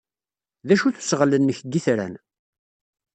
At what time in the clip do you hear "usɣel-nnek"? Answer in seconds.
1.01-1.59